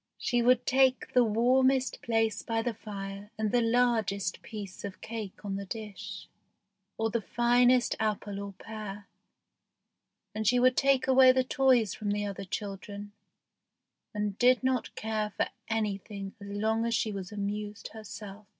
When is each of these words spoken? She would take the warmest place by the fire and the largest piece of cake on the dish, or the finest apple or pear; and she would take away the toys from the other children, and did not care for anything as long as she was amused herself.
She 0.17 0.41
would 0.41 0.65
take 0.65 1.13
the 1.13 1.23
warmest 1.23 2.01
place 2.01 2.41
by 2.41 2.63
the 2.63 2.73
fire 2.73 3.29
and 3.37 3.51
the 3.51 3.61
largest 3.61 4.41
piece 4.41 4.83
of 4.83 4.99
cake 4.99 5.45
on 5.45 5.57
the 5.57 5.65
dish, 5.67 6.27
or 6.97 7.11
the 7.11 7.21
finest 7.21 7.95
apple 7.99 8.39
or 8.39 8.53
pear; 8.53 9.07
and 10.33 10.47
she 10.47 10.57
would 10.59 10.75
take 10.75 11.05
away 11.07 11.31
the 11.31 11.43
toys 11.43 11.93
from 11.93 12.09
the 12.09 12.25
other 12.25 12.45
children, 12.45 13.11
and 14.11 14.39
did 14.39 14.63
not 14.63 14.95
care 14.95 15.29
for 15.37 15.49
anything 15.67 16.33
as 16.41 16.47
long 16.49 16.83
as 16.83 16.95
she 16.95 17.11
was 17.11 17.31
amused 17.31 17.89
herself. 17.89 18.47